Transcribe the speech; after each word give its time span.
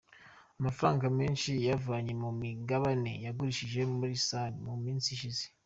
Amafaranga 0.59 1.05
menshi 1.19 1.49
yayavanye 1.63 2.13
mu 2.21 2.29
migabane 2.41 3.11
yagurishije 3.25 3.79
muri 3.97 4.13
Sony 4.27 4.55
mu 4.67 4.75
minsi 4.83 5.07
ishize. 5.15 5.45